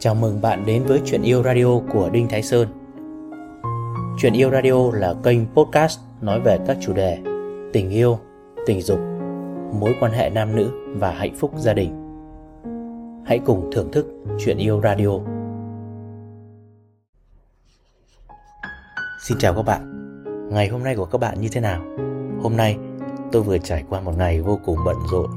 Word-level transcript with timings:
Chào 0.00 0.14
mừng 0.14 0.40
bạn 0.42 0.66
đến 0.66 0.84
với 0.84 1.00
Chuyện 1.04 1.22
Yêu 1.22 1.42
Radio 1.42 1.80
của 1.92 2.10
Đinh 2.12 2.28
Thái 2.28 2.42
Sơn. 2.42 2.68
Chuyện 4.18 4.32
Yêu 4.32 4.50
Radio 4.50 4.90
là 4.92 5.14
kênh 5.22 5.38
podcast 5.54 6.00
nói 6.20 6.40
về 6.40 6.58
các 6.66 6.76
chủ 6.80 6.92
đề 6.92 7.18
tình 7.72 7.90
yêu, 7.90 8.18
tình 8.66 8.82
dục, 8.82 8.98
mối 9.80 9.94
quan 10.00 10.12
hệ 10.12 10.30
nam 10.30 10.56
nữ 10.56 10.70
và 10.96 11.10
hạnh 11.10 11.34
phúc 11.36 11.52
gia 11.56 11.74
đình. 11.74 11.90
Hãy 13.26 13.38
cùng 13.38 13.70
thưởng 13.72 13.92
thức 13.92 14.06
Chuyện 14.38 14.58
Yêu 14.58 14.80
Radio. 14.82 15.10
Xin 19.28 19.38
chào 19.38 19.54
các 19.54 19.62
bạn. 19.62 19.94
Ngày 20.50 20.68
hôm 20.68 20.82
nay 20.82 20.96
của 20.96 21.04
các 21.04 21.18
bạn 21.18 21.40
như 21.40 21.48
thế 21.52 21.60
nào? 21.60 21.82
Hôm 22.42 22.56
nay 22.56 22.76
tôi 23.32 23.42
vừa 23.42 23.58
trải 23.58 23.84
qua 23.88 24.00
một 24.00 24.12
ngày 24.18 24.40
vô 24.40 24.58
cùng 24.64 24.78
bận 24.84 24.96
rộn. 25.12 25.30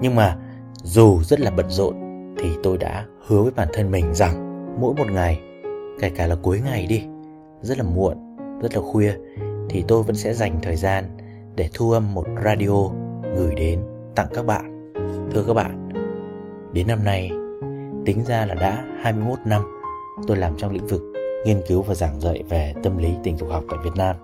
Nhưng 0.00 0.14
mà 0.14 0.36
dù 0.82 1.22
rất 1.22 1.40
là 1.40 1.50
bận 1.50 1.66
rộn 1.70 2.05
thì 2.38 2.48
tôi 2.62 2.78
đã 2.78 3.06
hứa 3.26 3.42
với 3.42 3.52
bản 3.56 3.68
thân 3.72 3.90
mình 3.90 4.14
rằng 4.14 4.66
mỗi 4.80 4.94
một 4.94 5.10
ngày, 5.12 5.40
kể 6.00 6.10
cả 6.10 6.26
là 6.26 6.36
cuối 6.42 6.60
ngày 6.64 6.86
đi, 6.86 7.02
rất 7.62 7.78
là 7.78 7.84
muộn, 7.84 8.36
rất 8.62 8.74
là 8.74 8.80
khuya, 8.80 9.14
thì 9.70 9.84
tôi 9.88 10.02
vẫn 10.02 10.16
sẽ 10.16 10.34
dành 10.34 10.58
thời 10.62 10.76
gian 10.76 11.04
để 11.56 11.68
thu 11.74 11.90
âm 11.90 12.14
một 12.14 12.26
radio 12.44 12.88
gửi 13.36 13.54
đến 13.54 13.80
tặng 14.14 14.28
các 14.34 14.46
bạn. 14.46 14.92
Thưa 15.32 15.44
các 15.46 15.54
bạn, 15.54 15.88
đến 16.72 16.86
năm 16.86 17.04
nay, 17.04 17.30
tính 18.04 18.24
ra 18.26 18.46
là 18.46 18.54
đã 18.54 18.84
21 19.02 19.38
năm, 19.44 19.62
tôi 20.26 20.36
làm 20.36 20.56
trong 20.56 20.72
lĩnh 20.72 20.86
vực 20.86 21.02
nghiên 21.46 21.60
cứu 21.68 21.82
và 21.82 21.94
giảng 21.94 22.20
dạy 22.20 22.42
về 22.48 22.74
tâm 22.82 22.98
lý 22.98 23.10
tình 23.24 23.36
dục 23.36 23.48
học 23.50 23.64
tại 23.70 23.78
Việt 23.84 23.96
Nam. 23.96 24.16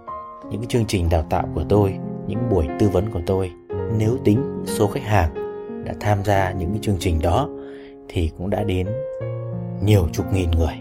Những 0.51 0.61
cái 0.61 0.67
chương 0.69 0.85
trình 0.89 1.09
đào 1.11 1.27
tạo 1.31 1.49
của 1.55 1.65
tôi, 1.69 1.95
những 2.27 2.49
buổi 2.51 2.67
tư 2.79 2.89
vấn 2.89 3.11
của 3.11 3.21
tôi, 3.27 3.53
nếu 3.99 4.17
tính 4.25 4.63
số 4.67 4.87
khách 4.87 5.03
hàng 5.03 5.35
đã 5.85 5.95
tham 6.01 6.25
gia 6.25 6.53
những 6.53 6.71
cái 6.71 6.79
chương 6.83 6.97
trình 6.99 7.19
đó 7.23 7.49
thì 8.09 8.31
cũng 8.39 8.51
đã 8.51 8.65
đến 8.65 8.87
nhiều 9.85 10.09
chục 10.13 10.27
nghìn 10.33 10.51
người. 10.51 10.75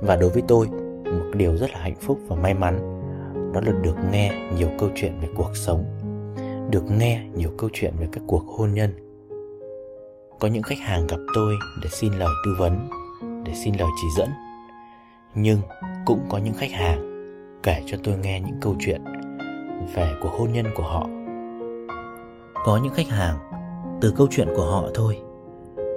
Và 0.00 0.16
đối 0.16 0.30
với 0.30 0.42
tôi, 0.48 0.66
một 1.04 1.30
điều 1.34 1.56
rất 1.56 1.70
là 1.70 1.78
hạnh 1.80 1.96
phúc 2.00 2.18
và 2.28 2.36
may 2.36 2.54
mắn, 2.54 2.78
đó 3.52 3.60
là 3.66 3.72
được 3.82 3.96
nghe 4.12 4.32
nhiều 4.56 4.68
câu 4.78 4.88
chuyện 4.94 5.12
về 5.20 5.28
cuộc 5.36 5.56
sống, 5.56 5.84
được 6.70 6.84
nghe 6.98 7.26
nhiều 7.34 7.50
câu 7.58 7.70
chuyện 7.72 7.94
về 8.00 8.08
các 8.12 8.22
cuộc 8.26 8.44
hôn 8.46 8.74
nhân. 8.74 8.90
Có 10.40 10.48
những 10.48 10.62
khách 10.62 10.78
hàng 10.78 11.06
gặp 11.06 11.18
tôi 11.34 11.54
để 11.82 11.88
xin 11.92 12.12
lời 12.12 12.28
tư 12.44 12.54
vấn, 12.58 12.88
để 13.44 13.52
xin 13.64 13.74
lời 13.78 13.88
chỉ 14.02 14.08
dẫn. 14.18 14.28
Nhưng 15.34 15.58
cũng 16.06 16.20
có 16.28 16.38
những 16.38 16.54
khách 16.54 16.72
hàng 16.72 17.12
kể 17.62 17.82
cho 17.86 17.98
tôi 18.04 18.18
nghe 18.18 18.40
những 18.40 18.60
câu 18.60 18.74
chuyện 18.78 19.04
về 19.94 20.14
cuộc 20.22 20.32
hôn 20.32 20.52
nhân 20.52 20.66
của 20.74 20.82
họ. 20.82 21.06
Có 22.64 22.80
những 22.82 22.92
khách 22.94 23.08
hàng, 23.08 23.36
từ 24.00 24.14
câu 24.16 24.26
chuyện 24.30 24.48
của 24.56 24.64
họ 24.64 24.88
thôi 24.94 25.18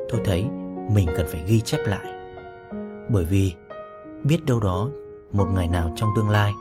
tôi 0.09 0.21
thấy 0.25 0.45
mình 0.91 1.07
cần 1.17 1.25
phải 1.29 1.43
ghi 1.47 1.61
chép 1.61 1.79
lại. 1.85 2.05
Bởi 3.09 3.25
vì 3.25 3.53
biết 4.23 4.45
đâu 4.45 4.59
đó, 4.59 4.89
một 5.31 5.47
ngày 5.55 5.67
nào 5.67 5.93
trong 5.95 6.09
tương 6.15 6.29
lai, 6.29 6.53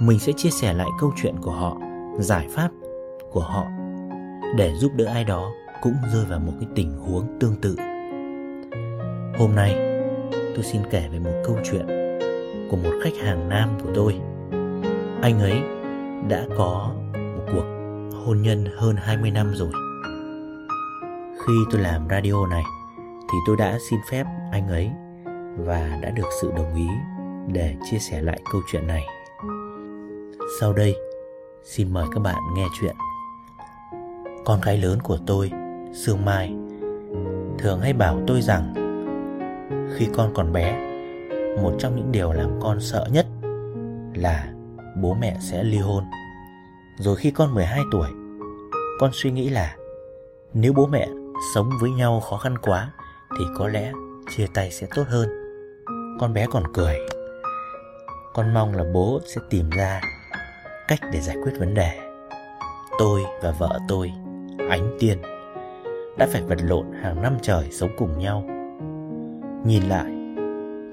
mình 0.00 0.18
sẽ 0.18 0.32
chia 0.36 0.50
sẻ 0.50 0.72
lại 0.72 0.88
câu 1.00 1.12
chuyện 1.22 1.34
của 1.42 1.50
họ, 1.50 1.76
giải 2.18 2.48
pháp 2.50 2.70
của 3.32 3.40
họ, 3.40 3.64
để 4.56 4.74
giúp 4.74 4.92
đỡ 4.96 5.04
ai 5.04 5.24
đó 5.24 5.50
cũng 5.82 5.94
rơi 6.12 6.24
vào 6.24 6.40
một 6.40 6.52
cái 6.60 6.68
tình 6.74 6.90
huống 6.90 7.38
tương 7.40 7.56
tự. 7.56 7.76
Hôm 9.38 9.54
nay, 9.54 9.74
tôi 10.32 10.64
xin 10.64 10.82
kể 10.90 11.08
về 11.12 11.18
một 11.18 11.42
câu 11.44 11.56
chuyện 11.70 11.86
của 12.70 12.76
một 12.76 12.92
khách 13.02 13.16
hàng 13.22 13.48
nam 13.48 13.68
của 13.82 13.90
tôi. 13.94 14.20
Anh 15.22 15.40
ấy 15.40 15.60
đã 16.28 16.46
có 16.56 16.90
một 17.14 17.44
cuộc 17.52 17.64
hôn 18.24 18.42
nhân 18.42 18.64
hơn 18.76 18.96
20 18.96 19.30
năm 19.30 19.54
rồi. 19.54 19.72
Khi 21.46 21.52
tôi 21.70 21.80
làm 21.80 22.08
radio 22.10 22.46
này 22.46 22.62
thì 23.32 23.38
tôi 23.46 23.56
đã 23.56 23.78
xin 23.90 24.00
phép 24.10 24.26
anh 24.52 24.68
ấy 24.68 24.90
và 25.56 25.98
đã 26.02 26.10
được 26.10 26.28
sự 26.40 26.52
đồng 26.56 26.74
ý 26.74 26.88
để 27.52 27.74
chia 27.90 27.98
sẻ 27.98 28.22
lại 28.22 28.40
câu 28.52 28.60
chuyện 28.72 28.86
này. 28.86 29.06
Sau 30.60 30.72
đây, 30.72 30.96
xin 31.64 31.92
mời 31.92 32.06
các 32.14 32.20
bạn 32.20 32.36
nghe 32.54 32.66
chuyện. 32.80 32.96
Con 34.44 34.60
gái 34.60 34.78
lớn 34.78 34.98
của 35.02 35.18
tôi, 35.26 35.50
Sương 35.92 36.24
Mai, 36.24 36.54
thường 37.58 37.80
hay 37.80 37.92
bảo 37.92 38.20
tôi 38.26 38.42
rằng 38.42 38.74
khi 39.96 40.08
con 40.14 40.34
còn 40.34 40.52
bé, 40.52 40.88
một 41.62 41.72
trong 41.78 41.96
những 41.96 42.12
điều 42.12 42.32
làm 42.32 42.50
con 42.60 42.80
sợ 42.80 43.08
nhất 43.12 43.26
là 44.14 44.52
bố 45.02 45.14
mẹ 45.14 45.36
sẽ 45.40 45.62
ly 45.64 45.78
hôn. 45.78 46.04
Rồi 46.98 47.16
khi 47.16 47.30
con 47.30 47.54
12 47.54 47.80
tuổi, 47.92 48.08
con 49.00 49.10
suy 49.12 49.30
nghĩ 49.30 49.48
là 49.48 49.76
nếu 50.54 50.72
bố 50.72 50.86
mẹ 50.86 51.08
sống 51.54 51.70
với 51.80 51.90
nhau 51.90 52.20
khó 52.20 52.36
khăn 52.36 52.58
quá 52.58 52.92
thì 53.38 53.44
có 53.56 53.68
lẽ 53.68 53.92
chia 54.36 54.46
tay 54.54 54.70
sẽ 54.70 54.86
tốt 54.94 55.04
hơn. 55.08 55.28
Con 56.20 56.34
bé 56.34 56.46
còn 56.50 56.62
cười. 56.74 56.96
Con 58.34 58.54
mong 58.54 58.74
là 58.74 58.84
bố 58.94 59.20
sẽ 59.26 59.40
tìm 59.50 59.70
ra 59.70 60.00
cách 60.88 61.00
để 61.12 61.20
giải 61.20 61.36
quyết 61.42 61.52
vấn 61.58 61.74
đề. 61.74 62.00
Tôi 62.98 63.20
và 63.42 63.50
vợ 63.50 63.78
tôi, 63.88 64.12
ánh 64.70 64.96
tiên, 64.98 65.18
đã 66.18 66.28
phải 66.32 66.42
vật 66.42 66.58
lộn 66.62 66.86
hàng 67.02 67.22
năm 67.22 67.36
trời 67.42 67.68
sống 67.70 67.90
cùng 67.98 68.18
nhau. 68.18 68.44
Nhìn 69.64 69.82
lại, 69.82 70.06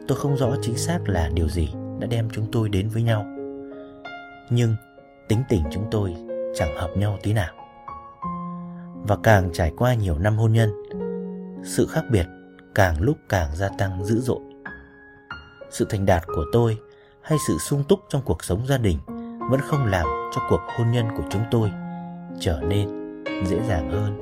tôi 0.07 0.17
không 0.17 0.37
rõ 0.37 0.55
chính 0.61 0.77
xác 0.77 0.99
là 1.09 1.29
điều 1.33 1.49
gì 1.49 1.69
đã 1.99 2.07
đem 2.07 2.29
chúng 2.33 2.45
tôi 2.51 2.69
đến 2.69 2.89
với 2.89 3.03
nhau. 3.03 3.25
Nhưng 4.49 4.75
tính 5.27 5.43
tình 5.49 5.63
chúng 5.71 5.87
tôi 5.91 6.15
chẳng 6.55 6.77
hợp 6.77 6.89
nhau 6.97 7.17
tí 7.23 7.33
nào. 7.33 7.53
Và 9.07 9.17
càng 9.23 9.49
trải 9.53 9.71
qua 9.77 9.93
nhiều 9.93 10.19
năm 10.19 10.37
hôn 10.37 10.53
nhân 10.53 10.69
sự 11.65 11.87
khác 11.87 12.03
biệt 12.09 12.25
càng 12.75 13.01
lúc 13.01 13.17
càng 13.29 13.55
gia 13.55 13.69
tăng 13.77 14.05
dữ 14.05 14.19
dội. 14.19 14.39
Sự 15.71 15.85
thành 15.89 16.05
đạt 16.05 16.23
của 16.27 16.45
tôi 16.51 16.77
hay 17.21 17.37
sự 17.47 17.57
sung 17.57 17.83
túc 17.89 17.99
trong 18.09 18.21
cuộc 18.25 18.43
sống 18.43 18.67
gia 18.67 18.77
đình 18.77 18.97
vẫn 19.49 19.59
không 19.61 19.85
làm 19.85 20.05
cho 20.35 20.41
cuộc 20.49 20.61
hôn 20.77 20.91
nhân 20.91 21.05
của 21.17 21.23
chúng 21.29 21.43
tôi 21.51 21.71
trở 22.39 22.61
nên 22.61 22.89
dễ 23.45 23.59
dàng 23.67 23.91
hơn. 23.91 24.21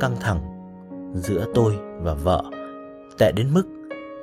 Căng 0.00 0.16
thẳng 0.20 0.40
giữa 1.14 1.46
tôi 1.54 1.76
và 2.02 2.14
vợ 2.14 2.42
tệ 3.18 3.32
đến 3.32 3.54
mức 3.54 3.64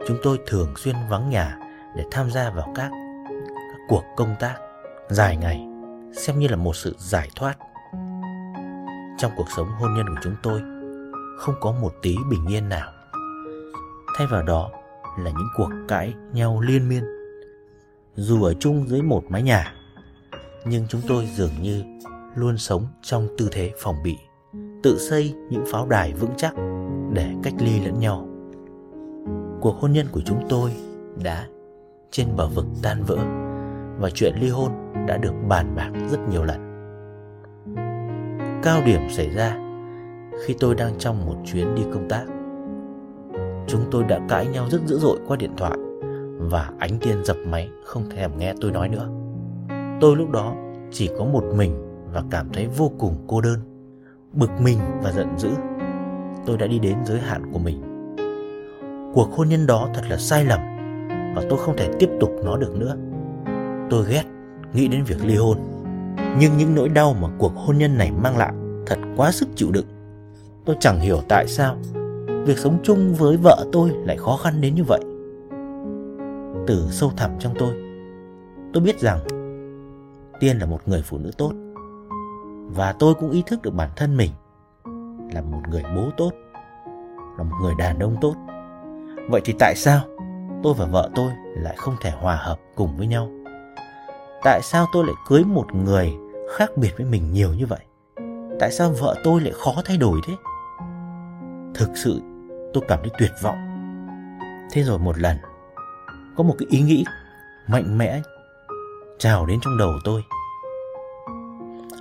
chúng 0.08 0.18
tôi 0.24 0.40
thường 0.48 0.74
xuyên 0.78 0.96
vắng 1.10 1.30
nhà 1.30 1.58
để 1.96 2.04
tham 2.12 2.32
gia 2.32 2.50
vào 2.50 2.74
các, 2.76 2.92
các 3.48 3.80
cuộc 3.88 4.04
công 4.16 4.36
tác 4.40 4.56
dài 5.10 5.38
ngày 5.38 5.68
xem 6.18 6.40
như 6.40 6.48
là 6.48 6.56
một 6.56 6.76
sự 6.76 6.96
giải 7.00 7.30
thoát 7.36 7.58
trong 9.18 9.32
cuộc 9.38 9.48
sống 9.56 9.68
hôn 9.80 9.94
nhân 9.94 10.06
của 10.10 10.22
chúng 10.24 10.36
tôi 10.44 10.73
không 11.38 11.56
có 11.60 11.72
một 11.72 11.94
tí 12.02 12.16
bình 12.30 12.46
yên 12.48 12.70
nào. 12.70 12.92
Thay 14.18 14.28
vào 14.28 14.44
đó 14.44 14.72
là 15.20 15.32
những 15.32 15.48
cuộc 15.58 15.70
cãi 15.88 16.14
nhau 16.34 16.62
liên 16.62 16.90
miên. 16.90 17.04
Dù 18.16 18.44
ở 18.44 18.54
chung 18.54 18.88
dưới 18.88 19.02
một 19.02 19.24
mái 19.30 19.44
nhà, 19.44 19.74
nhưng 20.66 20.88
chúng 20.88 21.02
tôi 21.08 21.26
dường 21.26 21.62
như 21.62 21.84
luôn 22.36 22.58
sống 22.58 22.88
trong 23.02 23.28
tư 23.38 23.50
thế 23.52 23.72
phòng 23.78 23.96
bị, 24.04 24.18
tự 24.84 24.98
xây 25.00 25.34
những 25.50 25.64
pháo 25.72 25.88
đài 25.88 26.14
vững 26.14 26.34
chắc 26.38 26.54
để 27.14 27.34
cách 27.44 27.54
ly 27.60 27.80
lẫn 27.80 28.00
nhau. 28.00 28.28
Cuộc 29.62 29.76
hôn 29.82 29.92
nhân 29.94 30.08
của 30.12 30.22
chúng 30.26 30.46
tôi 30.50 30.72
đã 31.24 31.48
trên 32.12 32.36
bờ 32.36 32.48
vực 32.48 32.66
tan 32.82 33.04
vỡ 33.04 33.18
và 34.00 34.10
chuyện 34.10 34.34
ly 34.42 34.50
hôn 34.50 34.72
đã 35.08 35.18
được 35.18 35.34
bàn 35.48 35.76
bạc 35.76 35.92
rất 36.12 36.20
nhiều 36.30 36.44
lần. 36.44 36.70
Cao 38.64 38.82
điểm 38.86 39.02
xảy 39.10 39.30
ra 39.30 39.63
khi 40.46 40.56
tôi 40.60 40.76
đang 40.76 40.94
trong 40.98 41.26
một 41.26 41.36
chuyến 41.46 41.76
đi 41.76 41.82
công 41.94 42.10
tác. 42.10 42.26
Chúng 43.68 43.82
tôi 43.92 44.04
đã 44.04 44.20
cãi 44.30 44.48
nhau 44.48 44.70
rất 44.70 44.82
dữ 44.86 44.98
dội 45.00 45.20
qua 45.28 45.38
điện 45.38 45.52
thoại 45.58 45.78
và 46.38 46.70
ánh 46.80 47.00
tiên 47.00 47.26
dập 47.26 47.38
máy 47.48 47.70
không 47.86 48.10
thèm 48.10 48.38
nghe 48.38 48.54
tôi 48.62 48.72
nói 48.72 48.90
nữa. 48.90 49.10
Tôi 50.02 50.16
lúc 50.16 50.30
đó 50.30 50.56
chỉ 50.92 51.10
có 51.18 51.26
một 51.26 51.44
mình 51.56 51.76
và 52.14 52.24
cảm 52.32 52.50
thấy 52.54 52.68
vô 52.68 52.92
cùng 53.00 53.26
cô 53.28 53.42
đơn, 53.42 53.60
bực 54.34 54.50
mình 54.62 54.80
và 55.04 55.12
giận 55.12 55.28
dữ. 55.38 55.50
Tôi 56.46 56.58
đã 56.58 56.68
đi 56.68 56.80
đến 56.80 56.98
giới 57.06 57.20
hạn 57.20 57.52
của 57.54 57.60
mình. 57.60 57.82
Cuộc 59.14 59.30
hôn 59.32 59.50
nhân 59.50 59.68
đó 59.68 59.90
thật 59.94 60.02
là 60.10 60.18
sai 60.18 60.46
lầm 60.46 60.60
và 61.36 61.44
tôi 61.50 61.60
không 61.60 61.78
thể 61.78 61.90
tiếp 62.00 62.10
tục 62.20 62.32
nó 62.44 62.58
được 62.58 62.76
nữa. 62.76 62.96
Tôi 63.90 64.06
ghét 64.10 64.24
nghĩ 64.74 64.88
đến 64.88 65.04
việc 65.04 65.26
ly 65.26 65.36
hôn, 65.36 65.58
nhưng 66.40 66.58
những 66.58 66.76
nỗi 66.76 66.90
đau 66.90 67.16
mà 67.22 67.28
cuộc 67.38 67.56
hôn 67.56 67.78
nhân 67.78 67.98
này 67.98 68.12
mang 68.12 68.38
lại 68.38 68.54
thật 68.86 68.98
quá 69.18 69.32
sức 69.32 69.48
chịu 69.56 69.72
đựng 69.72 69.86
tôi 70.66 70.76
chẳng 70.80 71.00
hiểu 71.00 71.22
tại 71.30 71.48
sao 71.48 71.78
việc 72.46 72.58
sống 72.58 72.78
chung 72.84 73.14
với 73.14 73.38
vợ 73.38 73.66
tôi 73.72 73.90
lại 73.90 74.18
khó 74.18 74.38
khăn 74.38 74.62
đến 74.62 74.76
như 74.76 74.84
vậy. 74.88 75.00
Từ 76.68 76.88
sâu 76.92 77.12
thẳm 77.18 77.32
trong 77.40 77.54
tôi 77.60 77.74
tôi 78.74 78.84
biết 78.84 79.00
rằng 79.00 79.20
tiên 80.40 80.58
là 80.58 80.66
một 80.66 80.80
người 80.86 81.02
phụ 81.06 81.18
nữ 81.18 81.32
tốt 81.38 81.52
và 82.76 82.94
tôi 83.00 83.14
cũng 83.14 83.32
ý 83.32 83.44
thức 83.46 83.62
được 83.62 83.74
bản 83.74 83.90
thân 83.96 84.18
mình 84.18 84.32
là 85.34 85.42
một 85.42 85.62
người 85.70 85.84
bố 85.96 86.10
tốt, 86.18 86.32
là 87.38 87.44
một 87.44 87.56
người 87.62 87.74
đàn 87.78 88.00
ông 88.00 88.16
tốt. 88.22 88.36
Vậy 89.30 89.42
thì 89.46 89.54
tại 89.60 89.76
sao 89.76 90.02
tôi 90.64 90.74
và 90.78 90.86
vợ 90.86 91.10
tôi 91.16 91.32
lại 91.56 91.76
không 91.78 91.96
thể 92.02 92.12
hòa 92.12 92.36
hợp 92.36 92.60
cùng 92.76 92.98
với 92.98 93.08
nhau? 93.08 93.30
Tại 94.44 94.62
sao 94.64 94.86
tôi 94.94 95.06
lại 95.06 95.16
cưới 95.28 95.44
một 95.44 95.66
người 95.74 96.14
khác 96.58 96.78
biệt 96.78 96.92
với 96.98 97.06
mình 97.06 97.34
nhiều 97.34 97.54
như 97.54 97.66
vậy? 97.66 97.80
Tại 98.60 98.72
sao 98.72 98.92
vợ 99.02 99.16
tôi 99.24 99.42
lại 99.42 99.54
khó 99.56 99.74
thay 99.86 99.98
đổi 99.98 100.20
thế? 100.28 100.34
Thực 101.74 101.90
sự 101.96 102.22
tôi 102.74 102.84
cảm 102.88 103.00
thấy 103.02 103.12
tuyệt 103.20 103.32
vọng. 103.42 103.58
Thế 104.72 104.84
rồi 104.84 105.00
một 105.00 105.20
lần, 105.20 105.38
có 106.38 106.44
một 106.44 106.56
cái 106.60 106.68
ý 106.70 106.82
nghĩ 106.82 107.06
mạnh 107.68 107.98
mẽ 107.98 108.22
trào 109.20 109.46
đến 109.46 109.60
trong 109.62 109.78
đầu 109.78 109.92
tôi. 110.04 110.24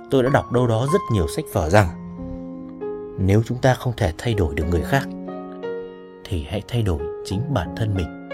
Tôi 0.09 0.23
đã 0.23 0.29
đọc 0.29 0.51
đâu 0.51 0.67
đó 0.67 0.87
rất 0.93 0.99
nhiều 1.11 1.27
sách 1.27 1.45
vở 1.53 1.69
rằng 1.69 1.87
nếu 3.19 3.41
chúng 3.45 3.57
ta 3.61 3.73
không 3.73 3.93
thể 3.97 4.13
thay 4.17 4.33
đổi 4.33 4.55
được 4.55 4.63
người 4.69 4.81
khác 4.81 5.07
thì 6.23 6.45
hãy 6.49 6.61
thay 6.67 6.81
đổi 6.81 6.99
chính 7.25 7.53
bản 7.53 7.75
thân 7.75 7.95
mình. 7.95 8.29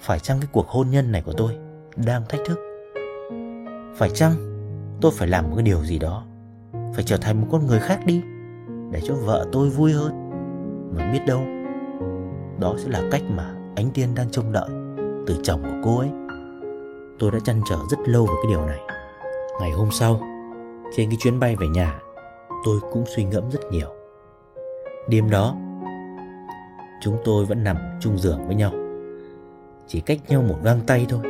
Phải 0.00 0.18
chăng 0.18 0.40
cái 0.40 0.48
cuộc 0.52 0.68
hôn 0.68 0.90
nhân 0.90 1.12
này 1.12 1.22
của 1.22 1.32
tôi 1.32 1.56
đang 1.96 2.22
thách 2.28 2.40
thức? 2.46 2.58
Phải 3.96 4.10
chăng 4.10 4.32
tôi 5.00 5.12
phải 5.14 5.28
làm 5.28 5.44
một 5.44 5.56
cái 5.56 5.62
điều 5.62 5.84
gì 5.84 5.98
đó? 5.98 6.26
Phải 6.94 7.04
trở 7.04 7.16
thành 7.16 7.40
một 7.40 7.46
con 7.50 7.66
người 7.66 7.80
khác 7.80 8.00
đi 8.06 8.22
để 8.90 9.00
cho 9.04 9.14
vợ 9.14 9.46
tôi 9.52 9.70
vui 9.70 9.92
hơn. 9.92 10.23
Mà 10.92 11.12
biết 11.12 11.20
đâu, 11.26 11.40
đó 12.60 12.74
sẽ 12.78 12.88
là 12.90 13.02
cách 13.10 13.22
mà 13.30 13.54
ánh 13.76 13.90
tiên 13.94 14.08
đang 14.14 14.30
trông 14.30 14.52
đợi 14.52 14.68
từ 15.26 15.36
chồng 15.42 15.62
của 15.62 15.76
cô 15.84 15.98
ấy. 15.98 16.08
Tôi 17.18 17.30
đã 17.30 17.38
chăn 17.44 17.60
trở 17.70 17.76
rất 17.90 17.98
lâu 18.06 18.26
về 18.26 18.34
cái 18.42 18.52
điều 18.52 18.66
này. 18.66 18.80
Ngày 19.60 19.70
hôm 19.70 19.90
sau, 19.90 20.20
trên 20.96 21.10
cái 21.10 21.16
chuyến 21.20 21.40
bay 21.40 21.56
về 21.60 21.66
nhà, 21.68 22.00
tôi 22.64 22.80
cũng 22.92 23.04
suy 23.16 23.24
ngẫm 23.24 23.50
rất 23.50 23.60
nhiều. 23.70 23.88
Đêm 25.08 25.30
đó, 25.30 25.56
chúng 27.02 27.16
tôi 27.24 27.44
vẫn 27.44 27.64
nằm 27.64 27.76
chung 28.00 28.18
giường 28.18 28.46
với 28.46 28.56
nhau. 28.56 28.72
Chỉ 29.86 30.00
cách 30.00 30.18
nhau 30.28 30.42
một 30.42 30.56
găng 30.62 30.80
tay 30.86 31.06
thôi, 31.08 31.20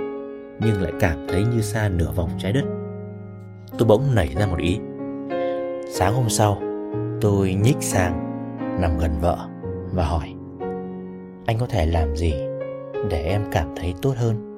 nhưng 0.60 0.82
lại 0.82 0.92
cảm 1.00 1.26
thấy 1.28 1.44
như 1.44 1.60
xa 1.60 1.88
nửa 1.88 2.12
vòng 2.16 2.30
trái 2.38 2.52
đất. 2.52 2.64
Tôi 3.78 3.88
bỗng 3.88 4.14
nảy 4.14 4.28
ra 4.38 4.46
một 4.46 4.58
ý. 4.58 4.78
Sáng 5.90 6.14
hôm 6.14 6.28
sau, 6.28 6.58
tôi 7.20 7.54
nhích 7.54 7.82
sang 7.82 8.33
nằm 8.80 8.98
gần 8.98 9.10
vợ 9.20 9.48
và 9.94 10.04
hỏi, 10.04 10.34
Anh 11.46 11.58
có 11.58 11.66
thể 11.66 11.86
làm 11.86 12.16
gì 12.16 12.34
để 13.10 13.22
em 13.22 13.42
cảm 13.52 13.68
thấy 13.76 13.94
tốt 14.02 14.14
hơn? 14.16 14.50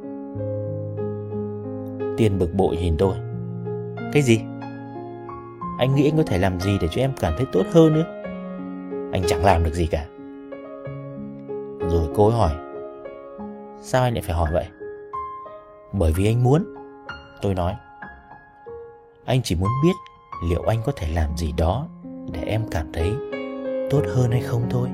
Tiên 2.16 2.38
bực 2.38 2.54
bội 2.54 2.76
nhìn 2.76 2.96
tôi, 2.98 3.16
Cái 4.12 4.22
gì? 4.22 4.40
Anh 5.78 5.94
nghĩ 5.94 6.08
anh 6.10 6.16
có 6.16 6.22
thể 6.26 6.38
làm 6.38 6.60
gì 6.60 6.78
để 6.80 6.88
cho 6.90 7.00
em 7.00 7.12
cảm 7.20 7.32
thấy 7.36 7.46
tốt 7.52 7.62
hơn 7.72 7.94
nữa 7.94 8.04
Anh 9.12 9.22
chẳng 9.26 9.44
làm 9.44 9.64
được 9.64 9.74
gì 9.74 9.86
cả 9.86 10.06
Rồi 11.90 12.08
cô 12.14 12.28
ấy 12.28 12.36
hỏi, 12.36 12.52
Sao 13.80 14.02
anh 14.02 14.14
lại 14.14 14.22
phải 14.22 14.34
hỏi 14.34 14.50
vậy 14.52 14.66
Bởi 15.92 16.12
vì 16.16 16.26
anh 16.26 16.42
muốn, 16.42 16.74
Tôi 17.42 17.54
nói 17.54 17.74
Anh 19.24 19.40
chỉ 19.42 19.54
muốn 19.54 19.70
biết 19.82 19.94
liệu 20.50 20.62
anh 20.62 20.78
có 20.84 20.92
thể 20.96 21.08
làm 21.14 21.36
gì 21.36 21.52
đó 21.56 21.88
để 22.32 22.40
em 22.42 22.62
cảm 22.70 22.86
thấy 22.92 23.12
tốt 23.90 24.02
hơn 24.14 24.30
hay 24.30 24.40
không 24.40 24.62
thôi. 24.70 24.88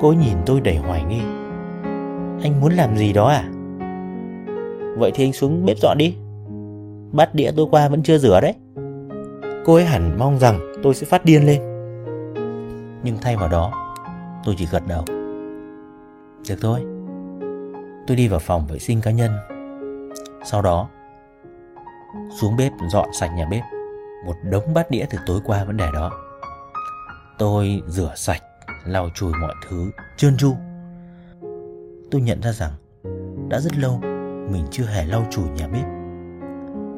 Cô 0.00 0.12
nhìn 0.12 0.36
tôi 0.46 0.60
đầy 0.60 0.76
hoài 0.76 1.04
nghi. 1.04 1.20
Anh 2.42 2.60
muốn 2.60 2.72
làm 2.72 2.96
gì 2.96 3.12
đó 3.12 3.28
à? 3.28 3.44
Vậy 4.96 5.10
thì 5.14 5.24
anh 5.24 5.32
xuống 5.32 5.66
bếp 5.66 5.76
dọn 5.78 5.98
đi. 5.98 6.16
Bát 7.12 7.34
đĩa 7.34 7.50
tôi 7.56 7.66
qua 7.70 7.88
vẫn 7.88 8.02
chưa 8.02 8.18
rửa 8.18 8.40
đấy. 8.40 8.54
Cô 9.64 9.74
ấy 9.74 9.84
hẳn 9.84 10.18
mong 10.18 10.38
rằng 10.38 10.60
tôi 10.82 10.94
sẽ 10.94 11.06
phát 11.06 11.24
điên 11.24 11.46
lên. 11.46 11.60
Nhưng 13.02 13.16
thay 13.20 13.36
vào 13.36 13.48
đó, 13.48 13.94
tôi 14.44 14.54
chỉ 14.58 14.66
gật 14.72 14.82
đầu. 14.88 15.04
Được 16.48 16.56
thôi. 16.60 16.80
Tôi 18.06 18.16
đi 18.16 18.28
vào 18.28 18.40
phòng 18.40 18.66
vệ 18.66 18.78
sinh 18.78 19.00
cá 19.00 19.10
nhân. 19.10 19.30
Sau 20.44 20.62
đó, 20.62 20.88
xuống 22.40 22.56
bếp 22.56 22.72
dọn 22.88 23.08
sạch 23.12 23.30
nhà 23.36 23.46
bếp. 23.50 23.62
Một 24.26 24.34
đống 24.50 24.74
bát 24.74 24.90
đĩa 24.90 25.04
từ 25.10 25.18
tối 25.26 25.40
qua 25.44 25.64
vẫn 25.64 25.76
để 25.76 25.86
đó 25.94 26.10
tôi 27.38 27.82
rửa 27.86 28.12
sạch, 28.16 28.42
lau 28.84 29.08
chùi 29.14 29.32
mọi 29.40 29.54
thứ. 29.68 29.90
Trơn 30.16 30.36
tru. 30.36 30.54
Tôi 32.10 32.20
nhận 32.20 32.42
ra 32.42 32.52
rằng, 32.52 32.72
đã 33.48 33.60
rất 33.60 33.78
lâu 33.78 34.00
mình 34.50 34.64
chưa 34.70 34.84
hề 34.84 35.04
lau 35.04 35.26
chùi 35.30 35.48
nhà 35.48 35.68
bếp. 35.68 35.84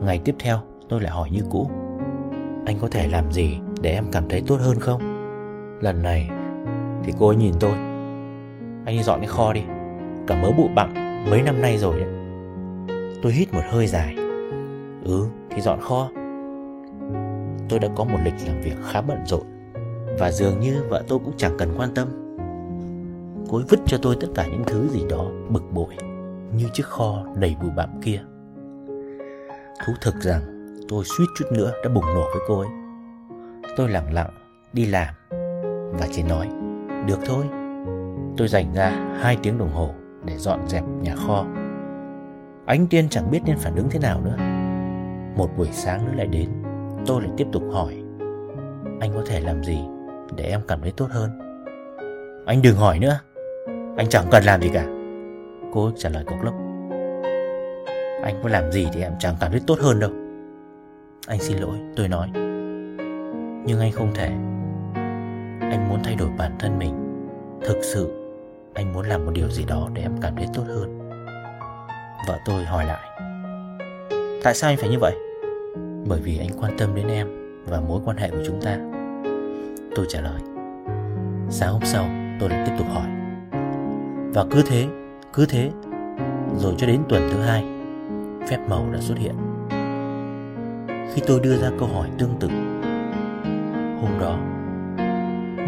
Ngày 0.07 0.21
tiếp 0.25 0.35
theo, 0.39 0.61
tôi 0.89 1.01
lại 1.01 1.13
hỏi 1.13 1.31
như 1.31 1.41
cũ. 1.51 1.71
Anh 2.67 2.79
có 2.81 2.89
thể 2.91 3.09
làm 3.09 3.33
gì 3.33 3.59
để 3.83 3.93
em 3.93 4.05
cảm 4.13 4.29
thấy 4.29 4.43
tốt 4.47 4.57
hơn 4.61 4.81
không? 4.81 5.01
Lần 5.81 6.03
này 6.03 6.31
thì 7.05 7.13
cô 7.19 7.29
ấy 7.29 7.37
nhìn 7.37 7.55
tôi. 7.61 7.73
Anh 8.85 8.97
đi 8.97 9.03
dọn 9.03 9.21
cái 9.21 9.29
kho 9.29 9.53
đi. 9.53 9.63
Cả 10.27 10.43
mớ 10.43 10.51
bụi 10.51 10.69
bặm 10.75 10.95
mấy 11.31 11.43
năm 11.43 11.63
nay 11.63 11.79
rồi 11.79 12.01
đấy. 12.01 12.09
Tôi 13.23 13.33
hít 13.33 13.55
một 13.55 13.63
hơi 13.71 13.87
dài. 13.87 14.17
Ừ 15.05 15.27
thì 15.51 15.61
dọn 15.61 15.81
kho. 15.81 16.09
Tôi 17.69 17.79
đã 17.79 17.89
có 17.97 18.05
một 18.05 18.19
lịch 18.25 18.35
làm 18.47 18.61
việc 18.61 18.77
khá 18.85 19.01
bận 19.01 19.19
rộn 19.27 19.54
và 20.19 20.31
dường 20.31 20.61
như 20.61 20.85
vợ 20.89 21.03
tôi 21.09 21.19
cũng 21.19 21.35
chẳng 21.37 21.57
cần 21.59 21.75
quan 21.77 21.95
tâm. 21.95 22.09
Cô 23.51 23.57
ấy 23.57 23.65
vứt 23.69 23.81
cho 23.87 23.99
tôi 24.03 24.17
tất 24.21 24.27
cả 24.35 24.47
những 24.47 24.65
thứ 24.67 24.89
gì 24.89 25.05
đó 25.11 25.27
bực 25.49 25.63
bội, 25.73 25.95
như 26.57 26.69
chiếc 26.73 26.87
kho 26.87 27.25
đầy 27.37 27.57
bụi 27.63 27.71
bặm 27.77 28.01
kia. 28.03 28.21
Thú 29.87 29.93
thực 30.01 30.15
rằng, 30.21 30.41
tôi 30.89 31.05
suýt 31.05 31.27
chút 31.39 31.45
nữa 31.53 31.73
đã 31.85 31.91
bùng 31.91 32.05
nổ 32.05 32.21
với 32.21 32.43
cô 32.49 32.59
ấy. 32.59 32.69
Tôi 33.77 33.89
lặng 33.89 34.13
lặng 34.13 34.31
đi 34.73 34.87
làm 34.87 35.15
và 35.99 36.07
chỉ 36.13 36.23
nói, 36.23 36.49
được 37.07 37.19
thôi. 37.27 37.45
Tôi 38.37 38.49
dành 38.49 38.75
ra 38.75 38.91
hai 39.21 39.37
tiếng 39.43 39.59
đồng 39.59 39.73
hồ 39.73 39.91
để 40.25 40.37
dọn 40.37 40.69
dẹp 40.69 40.85
nhà 41.03 41.17
kho. 41.17 41.47
Anh 42.67 42.87
tiên 42.87 43.09
chẳng 43.09 43.31
biết 43.31 43.41
nên 43.47 43.59
phản 43.59 43.77
ứng 43.77 43.91
thế 43.91 43.99
nào 43.99 44.21
nữa. 44.21 44.37
Một 45.37 45.51
buổi 45.57 45.69
sáng 45.73 46.07
nữa 46.07 46.13
lại 46.17 46.27
đến, 46.27 46.51
tôi 47.07 47.23
lại 47.23 47.31
tiếp 47.37 47.47
tục 47.53 47.63
hỏi, 47.73 47.95
anh 49.01 49.11
có 49.15 49.23
thể 49.27 49.41
làm 49.41 49.65
gì? 49.65 49.79
Để 50.37 50.45
em 50.45 50.61
cảm 50.69 50.81
thấy 50.81 50.93
tốt 50.97 51.09
hơn. 51.11 51.31
Anh 52.47 52.63
đừng 52.63 52.77
hỏi 52.77 52.99
nữa. 52.99 53.19
Anh 53.97 54.09
chẳng 54.09 54.25
cần 54.31 54.45
làm 54.45 54.63
gì 54.63 54.69
cả. 54.75 54.87
Cô 55.73 55.91
trả 55.97 56.09
lời 56.09 56.25
cộc 56.27 56.43
lốc 56.43 56.55
anh 58.25 58.41
có 58.43 58.49
làm 58.49 58.73
gì 58.73 58.89
thì 58.93 59.03
em 59.03 59.13
chẳng 59.19 59.37
cảm 59.41 59.51
thấy 59.51 59.61
tốt 59.67 59.79
hơn 59.81 60.01
đâu. 60.01 60.11
Anh 61.27 61.39
xin 61.39 61.59
lỗi, 61.59 61.79
tôi 61.97 62.09
nói. 62.09 62.29
Nhưng 63.67 63.81
anh 63.81 63.93
không 63.93 64.15
thể. 64.15 64.29
Anh 65.61 65.89
muốn 65.89 65.99
thay 66.05 66.15
đổi 66.15 66.29
bản 66.39 66.53
thân 66.59 66.79
mình. 66.79 66.95
Thực 67.65 67.79
sự, 67.83 68.31
anh 68.75 68.93
muốn 68.93 69.07
làm 69.07 69.27
một 69.27 69.33
điều 69.35 69.49
gì 69.49 69.65
đó 69.65 69.89
để 69.95 70.03
em 70.03 70.13
cảm 70.21 70.37
thấy 70.37 70.47
tốt 70.55 70.63
hơn. 70.67 70.99
Vợ 72.29 72.39
tôi 72.47 72.65
hỏi 72.65 72.85
lại. 72.87 73.21
Tại 74.43 74.55
sao 74.55 74.71
anh 74.71 74.77
phải 74.77 74.89
như 74.89 74.99
vậy? 75.01 75.15
Bởi 76.07 76.21
vì 76.21 76.39
anh 76.39 76.51
quan 76.61 76.77
tâm 76.79 76.95
đến 76.95 77.09
em 77.09 77.29
và 77.67 77.81
mối 77.81 78.01
quan 78.05 78.17
hệ 78.17 78.31
của 78.31 78.43
chúng 78.47 78.61
ta 78.61 78.94
tôi 79.95 80.07
trả 80.09 80.21
lời. 80.21 80.41
Sáng 81.49 81.73
hôm 81.73 81.83
sau, 81.85 82.07
tôi 82.41 82.49
lại 82.49 82.67
tiếp 82.67 82.73
tục 82.79 82.87
hỏi. 82.91 83.07
Và 84.35 84.45
cứ 84.51 84.63
thế 84.67 84.87
cứ 85.33 85.47
thế, 85.47 85.71
rồi 86.57 86.75
cho 86.79 86.87
đến 86.87 87.01
tuần 87.09 87.29
thứ 87.33 87.41
hai, 87.41 87.65
phép 88.49 88.59
màu 88.69 88.87
đã 88.93 89.01
xuất 89.01 89.19
hiện. 89.19 89.35
Khi 91.15 91.23
tôi 91.27 91.41
đưa 91.41 91.57
ra 91.57 91.71
câu 91.79 91.89
hỏi 91.89 92.09
tương 92.19 92.35
tự, 92.41 92.49
hôm 94.01 94.11
đó, 94.21 94.37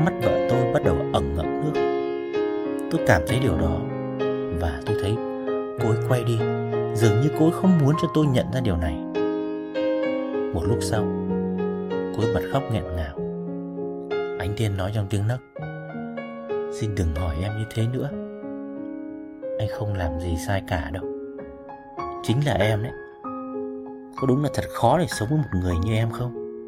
mắt 0.04 0.12
vợ 0.22 0.48
tôi 0.50 0.72
bắt 0.72 0.84
đầu 0.84 0.96
ẩn 1.12 1.36
ngậm 1.36 1.46
nước. 1.60 1.80
Tôi 2.90 3.00
cảm 3.06 3.22
thấy 3.26 3.38
điều 3.40 3.58
đó, 3.58 3.78
và 4.60 4.80
tôi 4.86 4.96
thấy 5.02 5.16
cô 5.80 5.88
ấy 5.88 5.98
quay 6.08 6.24
đi, 6.24 6.38
dường 6.94 7.20
như 7.20 7.28
cô 7.38 7.44
ấy 7.44 7.52
không 7.52 7.78
muốn 7.84 7.94
cho 8.02 8.08
tôi 8.14 8.26
nhận 8.26 8.46
ra 8.54 8.60
điều 8.60 8.76
này. 8.76 8.94
Một 10.54 10.62
lúc 10.68 10.78
sau, 10.80 11.04
cô 12.16 12.22
ấy 12.22 12.34
bật 12.34 12.42
khóc 12.52 12.62
nghẹn 12.72 12.84
ngào. 12.96 13.15
Ánh 14.46 14.54
Tiên 14.56 14.76
nói 14.76 14.90
trong 14.94 15.06
tiếng 15.10 15.28
nấc. 15.28 15.40
Xin 16.72 16.94
đừng 16.94 17.14
hỏi 17.14 17.36
em 17.42 17.52
như 17.58 17.64
thế 17.74 17.86
nữa. 17.92 18.10
Anh 19.58 19.68
không 19.78 19.94
làm 19.94 20.20
gì 20.20 20.36
sai 20.46 20.62
cả 20.68 20.90
đâu. 20.92 21.04
Chính 22.22 22.46
là 22.46 22.52
em 22.52 22.82
đấy. 22.82 22.92
Có 24.20 24.26
đúng 24.28 24.42
là 24.42 24.50
thật 24.54 24.64
khó 24.68 24.98
để 24.98 25.06
sống 25.08 25.28
với 25.28 25.38
một 25.38 25.60
người 25.62 25.74
như 25.84 25.94
em 25.94 26.10
không? 26.10 26.62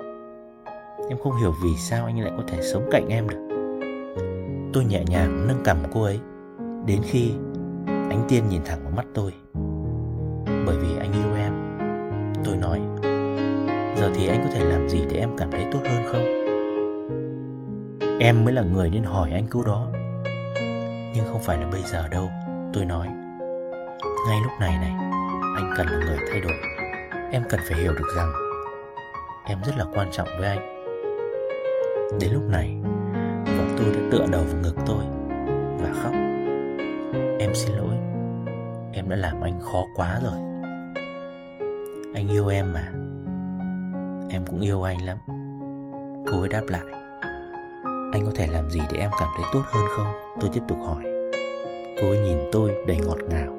Em 1.09 1.19
không 1.19 1.37
hiểu 1.41 1.55
vì 1.65 1.71
sao 1.77 2.07
anh 2.07 2.21
lại 2.21 2.33
có 2.37 2.43
thể 2.49 2.63
sống 2.63 2.89
cạnh 2.91 3.09
em 3.09 3.29
được. 3.29 3.49
Tôi 4.73 4.85
nhẹ 4.85 5.05
nhàng 5.07 5.47
nâng 5.49 5.61
cầm 5.65 5.77
cô 5.93 6.03
ấy. 6.03 6.21
Đến 6.87 7.01
khi 7.05 7.33
Ánh 7.87 8.25
Tiên 8.29 8.49
nhìn 8.49 8.61
thẳng 8.65 8.81
vào 8.85 8.93
mắt 8.97 9.07
tôi. 9.15 9.33
Bởi 10.67 10.77
vì 10.77 10.97
anh 10.99 11.13
yêu 11.13 11.35
em, 11.37 11.53
Tôi 12.45 12.57
nói, 12.57 12.81
Giờ 13.97 14.11
thì 14.15 14.27
anh 14.29 14.41
có 14.45 14.51
thể 14.53 14.65
làm 14.65 14.89
gì 14.89 15.01
để 15.11 15.19
em 15.19 15.31
cảm 15.37 15.51
thấy 15.51 15.67
tốt 15.73 15.81
hơn 15.85 16.03
không? 16.13 16.38
Em 18.21 18.45
mới 18.45 18.55
là 18.55 18.63
người 18.63 18.91
nên 18.91 19.03
hỏi 19.03 19.31
anh 19.33 19.47
câu 19.51 19.65
đó. 19.65 19.87
Nhưng 21.15 21.25
không 21.31 21.41
phải 21.43 21.59
là 21.59 21.67
bây 21.73 21.83
giờ 21.83 22.09
đâu, 22.09 22.31
Tôi 22.73 22.85
nói. 22.85 23.09
Ngay 24.29 24.39
lúc 24.43 24.53
này 24.61 24.79
này, 24.79 24.91
Anh 25.57 25.75
cần 25.77 25.87
là 25.87 26.07
người 26.07 26.19
thay 26.31 26.41
đổi. 26.41 26.53
Em 27.33 27.43
cần 27.49 27.61
phải 27.69 27.81
hiểu 27.81 27.93
được 27.93 28.09
rằng, 28.17 28.33
Em 29.45 29.59
rất 29.67 29.73
là 29.77 29.85
quan 29.95 30.09
trọng 30.13 30.29
với 30.39 30.49
anh. 30.49 30.59
Đến 32.21 32.33
lúc 32.33 32.43
này, 32.51 32.77
Vợ 33.45 33.65
tôi 33.79 33.87
đã 33.95 34.01
tựa 34.11 34.27
đầu 34.33 34.43
vào 34.45 34.63
ngực 34.63 34.75
tôi 34.87 35.05
Và 35.79 35.93
khóc. 36.03 36.13
Em 37.39 37.55
xin 37.55 37.77
lỗi, 37.77 37.95
Em 38.93 39.09
đã 39.09 39.17
làm 39.17 39.41
anh 39.41 39.61
khó 39.61 39.85
quá 39.97 40.21
rồi. 40.23 40.39
Anh 42.15 42.29
yêu 42.29 42.49
em 42.49 42.73
mà. 42.73 42.89
Em 44.31 44.47
cũng 44.47 44.61
yêu 44.61 44.83
anh 44.83 45.03
lắm. 45.05 45.19
Cô 46.33 46.41
ấy 46.41 46.49
đáp 46.49 46.63
lại. 46.69 46.98
Anh 48.13 48.25
có 48.25 48.33
thể 48.35 48.47
làm 48.47 48.71
gì 48.71 48.81
để 48.93 48.99
em 48.99 49.11
cảm 49.21 49.29
thấy 49.37 49.47
tốt 49.53 49.63
hơn 49.65 49.85
không? 49.97 50.07
Tôi 50.41 50.51
tiếp 50.53 50.63
tục 50.69 50.79
hỏi. 50.87 51.05
Cô 52.01 52.09
ấy 52.09 52.19
nhìn 52.19 52.39
tôi 52.53 52.75
đầy 52.87 52.99
ngọt 52.99 53.19
ngào. 53.31 53.55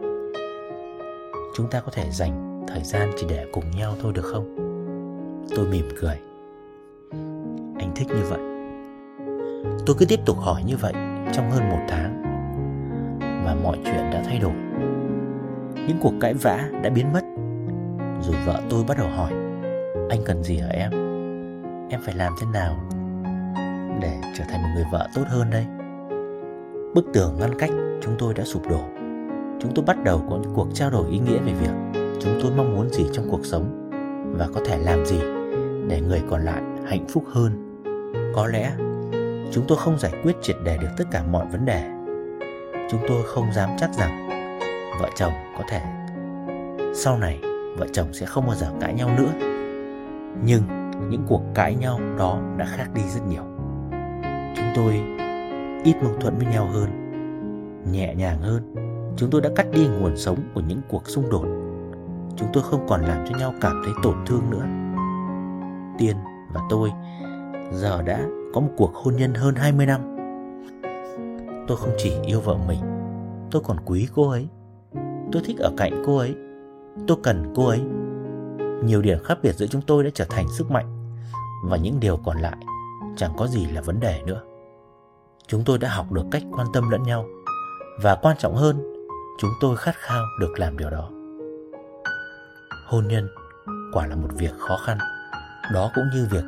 Chúng 1.56 1.70
ta 1.72 1.80
có 1.80 1.92
thể 1.92 2.10
dành 2.12 2.66
thời 2.68 2.84
gian 2.84 3.12
chỉ 3.18 3.28
để 3.30 3.46
cùng 3.54 3.72
nhau 3.72 3.94
thôi 4.02 4.14
được 4.16 4.26
không? 4.26 4.56
Tôi 5.56 5.66
mỉm 5.66 5.90
cười. 6.02 6.20
Anh 7.80 7.92
thích 7.96 8.08
như 8.08 8.24
vậy. 8.30 8.40
Tôi 9.86 9.96
cứ 10.00 10.06
tiếp 10.06 10.20
tục 10.26 10.38
hỏi 10.40 10.64
như 10.66 10.78
vậy 10.78 10.94
trong 11.34 11.52
hơn 11.52 11.70
một 11.70 11.80
tháng. 11.88 12.22
Và 13.46 13.56
mọi 13.64 13.78
chuyện 13.84 14.12
đã 14.12 14.24
thay 14.26 14.40
đổi. 14.40 14.54
Những 15.88 15.98
cuộc 16.02 16.14
cãi 16.22 16.34
vã 16.34 16.70
đã 16.84 16.90
biến 16.90 17.14
mất. 17.14 17.24
Rồi 18.22 18.36
vợ 18.46 18.62
tôi 18.70 18.84
bắt 18.88 18.98
đầu 18.98 19.08
hỏi. 19.08 19.32
Anh 20.10 20.20
cần 20.26 20.44
gì 20.44 20.60
ở 20.60 20.68
em? 20.68 20.92
Em 21.90 22.02
phải 22.06 22.16
làm 22.16 22.34
thế 22.40 22.48
nào 22.54 22.76
để 24.02 24.22
trở 24.38 24.44
thành 24.50 24.62
một 24.62 24.70
người 24.76 24.86
vợ 24.92 25.08
tốt 25.16 25.24
hơn 25.28 25.50
đây? 25.50 25.66
Bức 26.94 27.06
tường 27.14 27.36
ngăn 27.40 27.60
cách 27.60 27.72
chúng 28.02 28.16
tôi 28.20 28.34
đã 28.34 28.44
sụp 28.44 28.70
đổ. 28.70 28.82
Chúng 29.62 29.72
tôi 29.76 29.86
bắt 29.86 30.04
đầu 30.04 30.26
có 30.30 30.38
những 30.42 30.54
cuộc 30.56 30.68
trao 30.74 30.90
đổi 30.90 31.10
ý 31.10 31.20
nghĩa 31.20 31.38
về 31.38 31.54
việc 31.54 32.02
Chúng 32.22 32.40
tôi 32.42 32.52
mong 32.58 32.76
muốn 32.76 32.90
gì 32.90 33.06
trong 33.14 33.28
cuộc 33.32 33.46
sống 33.46 33.90
Và 34.38 34.48
có 34.54 34.62
thể 34.66 34.78
làm 34.78 35.06
gì 35.06 35.20
để 35.88 36.02
người 36.02 36.22
còn 36.30 36.42
lại 36.42 36.62
hạnh 36.86 37.06
phúc 37.10 37.24
hơn. 37.28 37.82
Có 38.36 38.48
lẽ 38.48 38.72
chúng 39.52 39.66
tôi 39.68 39.78
không 39.78 40.00
giải 40.00 40.12
quyết 40.24 40.36
triệt 40.42 40.56
đề 40.64 40.78
được 40.78 40.88
tất 40.98 41.06
cả 41.12 41.24
mọi 41.32 41.46
vấn 41.46 41.66
đề. 41.66 41.92
Chúng 42.92 43.02
tôi 43.08 43.24
không 43.26 43.54
dám 43.54 43.70
chắc 43.78 43.94
rằng 43.94 44.30
vợ 45.02 45.10
chồng 45.16 45.34
có 45.58 45.64
thể, 45.70 45.82
sau 46.94 47.18
này 47.18 47.40
vợ 47.78 47.88
chồng 47.94 48.14
sẽ 48.14 48.26
không 48.26 48.48
bao 48.48 48.56
giờ 48.56 48.68
cãi 48.82 48.94
nhau 48.94 49.10
nữa. 49.18 49.32
Nhưng 50.44 50.62
những 51.10 51.26
cuộc 51.28 51.42
cãi 51.54 51.76
nhau 51.76 52.00
đó 52.18 52.40
đã 52.58 52.66
khác 52.66 52.88
đi 52.94 53.02
rất 53.02 53.22
nhiều 53.30 53.49
chúng 54.76 54.86
tôi 54.86 54.94
ít 55.84 55.96
mâu 56.04 56.14
thuẫn 56.20 56.38
với 56.38 56.46
nhau 56.46 56.66
hơn 56.66 56.90
nhẹ 57.92 58.16
nhàng 58.16 58.42
hơn 58.42 58.76
chúng 59.18 59.30
tôi 59.30 59.42
đã 59.42 59.50
cắt 59.56 59.68
đi 59.72 59.88
nguồn 59.88 60.18
sống 60.18 60.38
của 60.54 60.62
những 60.68 60.82
cuộc 60.90 61.10
xung 61.10 61.30
đột 61.30 61.46
chúng 62.36 62.50
tôi 62.54 62.64
không 62.64 62.86
còn 62.88 63.02
làm 63.02 63.26
cho 63.30 63.38
nhau 63.38 63.54
cảm 63.62 63.82
thấy 63.86 63.94
tổn 64.04 64.16
thương 64.26 64.50
nữa 64.50 64.66
tiên 66.00 66.16
và 66.54 66.62
tôi 66.70 66.92
giờ 67.72 68.02
đã 68.02 68.28
có 68.54 68.62
một 68.62 68.70
cuộc 68.78 68.96
hôn 68.96 69.16
nhân 69.16 69.34
hơn 69.34 69.56
20 69.56 69.86
năm. 69.86 70.02
Tôi 71.68 71.78
không 71.78 71.94
chỉ 71.98 72.14
yêu 72.26 72.42
vợ 72.42 72.58
mình, 72.68 72.80
tôi 73.52 73.62
còn 73.66 73.78
quý 73.86 74.08
cô 74.14 74.30
ấy. 74.30 74.48
Tôi 75.32 75.42
thích 75.46 75.58
ở 75.60 75.72
cạnh 75.78 76.04
cô 76.06 76.18
ấy. 76.18 76.36
Tôi 77.08 77.18
cần 77.24 77.54
cô 77.56 77.68
ấy. 77.68 77.82
Nhiều 78.84 79.02
điểm 79.02 79.18
khác 79.24 79.38
biệt 79.44 79.56
giữa 79.56 79.68
chúng 79.68 79.82
tôi 79.82 80.04
đã 80.04 80.10
trở 80.14 80.26
thành 80.30 80.46
sức 80.50 80.72
mạnh 80.72 81.14
và 81.66 81.78
những 81.78 82.00
điều 82.00 82.18
còn 82.18 82.38
lại 82.38 82.58
chẳng 83.16 83.32
có 83.38 83.48
gì 83.48 83.66
là 83.66 83.82
vấn 83.82 84.00
đề 84.00 84.22
nữa. 84.26 84.42
Chúng 85.52 85.64
tôi 85.64 85.78
đã 85.78 85.90
học 85.90 86.12
được 86.12 86.24
cách 86.32 86.44
quan 86.52 86.68
tâm 86.74 86.90
lẫn 86.90 87.04
nhau 87.04 87.26
và 88.02 88.16
quan 88.16 88.38
trọng 88.38 88.56
hơn, 88.56 88.76
chúng 89.40 89.50
tôi 89.62 89.78
khát 89.78 89.96
khao 89.96 90.24
được 90.40 90.60
làm 90.60 90.78
điều 90.78 90.90
đó. 90.90 91.10
Hôn 92.88 93.08
nhân 93.08 93.28
quả 93.94 94.08
là 94.08 94.16
một 94.16 94.28
việc 94.38 94.52
khó 94.60 94.78
khăn. 94.86 94.98
Đó 95.74 95.92
cũng 95.96 96.04
như 96.14 96.28
việc 96.32 96.44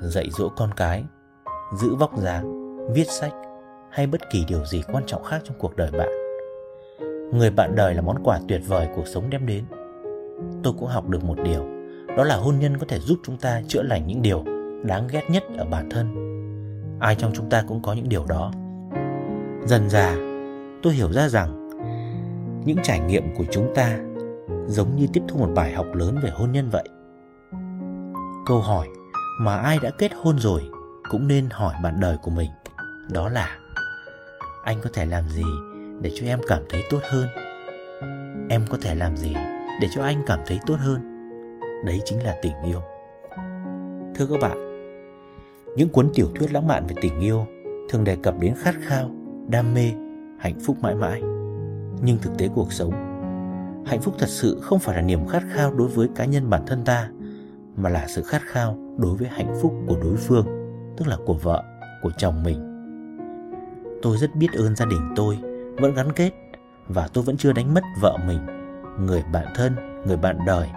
dạy 0.00 0.30
dỗ 0.30 0.48
con 0.48 0.70
cái 0.76 1.04
giữ 1.76 1.94
vóc 1.94 2.18
dáng, 2.18 2.76
viết 2.92 3.10
sách 3.10 3.32
hay 3.90 4.06
bất 4.06 4.20
kỳ 4.30 4.44
điều 4.48 4.64
gì 4.64 4.82
quan 4.92 5.04
trọng 5.06 5.24
khác 5.24 5.40
trong 5.44 5.58
cuộc 5.58 5.76
đời 5.76 5.90
bạn. 5.90 6.08
Người 7.32 7.50
bạn 7.50 7.74
đời 7.76 7.94
là 7.94 8.02
món 8.02 8.22
quà 8.24 8.40
tuyệt 8.48 8.60
vời 8.66 8.88
cuộc 8.96 9.06
sống 9.06 9.30
đem 9.30 9.46
đến. 9.46 9.64
Tôi 10.62 10.72
cũng 10.78 10.88
học 10.88 11.08
được 11.08 11.24
một 11.24 11.36
điều, 11.44 11.66
đó 12.16 12.24
là 12.24 12.36
hôn 12.36 12.58
nhân 12.58 12.78
có 12.78 12.86
thể 12.88 12.98
giúp 12.98 13.18
chúng 13.24 13.36
ta 13.36 13.62
chữa 13.68 13.82
lành 13.82 14.06
những 14.06 14.22
điều 14.22 14.44
đáng 14.84 15.08
ghét 15.10 15.22
nhất 15.30 15.44
ở 15.58 15.64
bản 15.64 15.90
thân. 15.90 16.19
Ai 17.00 17.14
trong 17.14 17.32
chúng 17.34 17.50
ta 17.50 17.64
cũng 17.68 17.82
có 17.82 17.92
những 17.92 18.08
điều 18.08 18.26
đó. 18.26 18.52
Dần 19.64 19.90
dà, 19.90 20.16
tôi 20.82 20.92
hiểu 20.92 21.12
ra 21.12 21.28
rằng 21.28 21.68
những 22.64 22.78
trải 22.82 23.00
nghiệm 23.00 23.34
của 23.36 23.44
chúng 23.50 23.72
ta 23.74 23.98
giống 24.66 24.96
như 24.96 25.06
tiếp 25.12 25.22
thu 25.28 25.38
một 25.38 25.50
bài 25.54 25.72
học 25.72 25.86
lớn 25.92 26.18
về 26.22 26.30
hôn 26.30 26.52
nhân 26.52 26.70
vậy. 26.70 26.88
Câu 28.46 28.60
hỏi 28.60 28.88
mà 29.40 29.56
ai 29.56 29.78
đã 29.82 29.90
kết 29.98 30.10
hôn 30.22 30.38
rồi 30.38 30.70
cũng 31.10 31.28
nên 31.28 31.48
hỏi 31.50 31.74
bạn 31.82 32.00
đời 32.00 32.16
của 32.22 32.30
mình 32.30 32.50
đó 33.12 33.28
là 33.28 33.58
anh 34.64 34.80
có 34.84 34.90
thể 34.92 35.06
làm 35.06 35.28
gì 35.28 35.44
để 36.00 36.10
cho 36.14 36.26
em 36.26 36.40
cảm 36.48 36.62
thấy 36.68 36.82
tốt 36.90 37.00
hơn 37.02 37.28
em 38.48 38.64
có 38.70 38.78
thể 38.82 38.94
làm 38.94 39.16
gì 39.16 39.34
để 39.80 39.88
cho 39.94 40.02
anh 40.02 40.22
cảm 40.26 40.38
thấy 40.46 40.60
tốt 40.66 40.76
hơn 40.78 41.00
đấy 41.84 42.00
chính 42.04 42.22
là 42.22 42.36
tình 42.42 42.52
yêu 42.64 42.82
thưa 44.14 44.26
các 44.26 44.40
bạn 44.40 44.69
những 45.76 45.88
cuốn 45.88 46.10
tiểu 46.14 46.26
thuyết 46.34 46.52
lãng 46.52 46.66
mạn 46.66 46.86
về 46.86 46.94
tình 47.00 47.20
yêu 47.20 47.46
thường 47.88 48.04
đề 48.04 48.16
cập 48.16 48.34
đến 48.40 48.54
khát 48.58 48.74
khao 48.80 49.10
đam 49.48 49.74
mê 49.74 49.92
hạnh 50.38 50.58
phúc 50.66 50.76
mãi 50.80 50.94
mãi 50.94 51.22
nhưng 52.02 52.18
thực 52.22 52.38
tế 52.38 52.48
cuộc 52.54 52.72
sống 52.72 52.92
hạnh 53.86 54.00
phúc 54.00 54.14
thật 54.18 54.28
sự 54.28 54.60
không 54.62 54.78
phải 54.78 54.96
là 54.96 55.02
niềm 55.02 55.26
khát 55.26 55.42
khao 55.52 55.74
đối 55.74 55.88
với 55.88 56.08
cá 56.14 56.24
nhân 56.24 56.50
bản 56.50 56.62
thân 56.66 56.84
ta 56.84 57.10
mà 57.76 57.90
là 57.90 58.06
sự 58.08 58.22
khát 58.22 58.42
khao 58.42 58.78
đối 58.98 59.16
với 59.16 59.28
hạnh 59.28 59.54
phúc 59.62 59.72
của 59.86 59.96
đối 60.02 60.16
phương 60.16 60.46
tức 60.96 61.08
là 61.08 61.16
của 61.26 61.34
vợ, 61.34 61.64
của 62.02 62.10
chồng 62.18 62.42
mình. 62.42 62.66
Tôi 64.02 64.16
rất 64.16 64.34
biết 64.36 64.48
ơn 64.52 64.76
gia 64.76 64.86
đình 64.86 65.12
tôi 65.16 65.38
vẫn 65.80 65.94
gắn 65.94 66.12
kết 66.12 66.30
và 66.88 67.08
tôi 67.12 67.24
vẫn 67.24 67.36
chưa 67.36 67.52
đánh 67.52 67.74
mất 67.74 67.82
vợ 68.00 68.16
mình, 68.26 68.46
người 69.00 69.22
bạn 69.32 69.46
thân, 69.54 69.76
người 70.06 70.16
bạn 70.16 70.38
đời, 70.46 70.68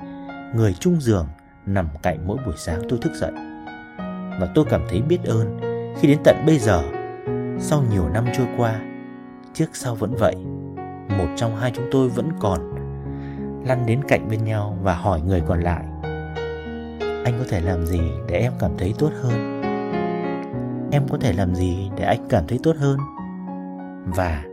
người 0.55 0.73
chung 0.79 1.01
giường 1.01 1.27
nằm 1.65 1.87
cạnh 2.01 2.27
mỗi 2.27 2.37
buổi 2.45 2.55
sáng 2.57 2.81
tôi 2.89 2.99
thức 2.99 3.11
dậy. 3.15 3.31
Và 4.39 4.47
tôi 4.55 4.65
cảm 4.69 4.81
thấy 4.89 5.01
biết 5.01 5.19
ơn 5.25 5.59
khi 5.99 6.07
đến 6.07 6.19
tận 6.23 6.35
bây 6.45 6.57
giờ, 6.59 6.83
sau 7.59 7.83
nhiều 7.91 8.09
năm 8.09 8.25
trôi 8.37 8.47
qua, 8.57 8.79
trước 9.53 9.69
sau 9.73 9.95
vẫn 9.95 10.15
vậy, 10.15 10.35
một 11.17 11.27
trong 11.35 11.55
hai 11.55 11.71
chúng 11.75 11.85
tôi 11.91 12.09
vẫn 12.09 12.29
còn 12.39 12.73
lăn 13.67 13.85
đến 13.85 14.01
cạnh 14.07 14.27
bên 14.29 14.43
nhau 14.43 14.77
và 14.81 14.95
hỏi 14.95 15.21
người 15.21 15.41
còn 15.47 15.61
lại 15.61 15.85
anh 17.23 17.39
có 17.39 17.45
thể 17.49 17.61
làm 17.61 17.85
gì 17.85 18.01
để 18.27 18.39
em 18.39 18.53
cảm 18.59 18.71
thấy 18.77 18.93
tốt 18.99 19.09
hơn? 19.21 19.61
Em 20.91 21.03
có 21.11 21.17
thể 21.21 21.33
làm 21.33 21.55
gì 21.55 21.89
để 21.97 22.03
anh 22.03 22.25
cảm 22.29 22.47
thấy 22.47 22.59
tốt 22.63 22.75
hơn? 22.79 22.99
Và 24.05 24.43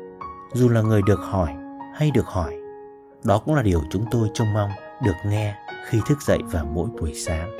dù 0.53 0.69
là 0.69 0.81
người 0.81 1.03
được 1.07 1.21
hỏi 1.21 1.55
hay 1.95 2.11
được 2.15 2.27
hỏi 2.27 2.55
đó 3.25 3.39
cũng 3.39 3.55
là 3.55 3.63
điều 3.63 3.81
chúng 3.91 4.05
tôi 4.11 4.29
trông 4.35 4.53
mong 4.55 4.71
được 5.05 5.17
nghe 5.27 5.55
khi 5.89 5.99
thức 6.09 6.23
dậy 6.23 6.39
vào 6.53 6.65
mỗi 6.65 6.89
buổi 7.01 7.15
sáng. 7.15 7.60